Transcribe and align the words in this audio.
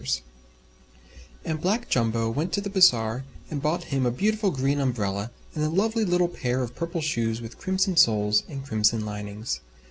And 1.45 1.61
Black 1.61 1.87
Jumbo 1.87 2.27
went 2.31 2.51
to 2.53 2.61
the 2.61 2.71
Bazaar 2.71 3.23
and 3.51 3.61
bought 3.61 3.83
him 3.93 4.03
a 4.03 4.09
beautiful 4.09 4.49
Green 4.49 4.79
Umbrella 4.79 5.29
and 5.53 5.63
a 5.63 5.69
lovely 5.69 6.03
little 6.05 6.27
Pair 6.27 6.63
of 6.63 6.73
Purple 6.73 7.01
Shoes 7.01 7.39
with 7.39 7.59
Crimson 7.59 7.95
Soles 7.95 8.41
and 8.49 8.65
Crimson 8.65 9.05
Linings. 9.05 9.59